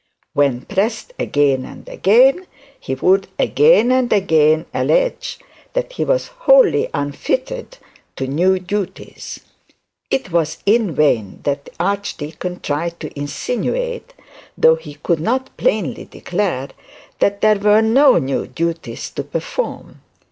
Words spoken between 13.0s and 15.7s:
to insinuate, though he could not